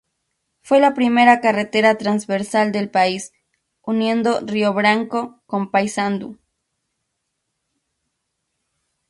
Fue 0.63 0.79
la 0.79 0.95
primera 0.95 1.41
carretera 1.41 1.99
transversal 1.99 2.71
del 2.71 2.89
país, 2.89 3.33
uniendo 3.83 4.39
Río 4.39 4.73
Branco 4.73 5.43
con 5.45 5.69
Paysandú. 5.69 6.39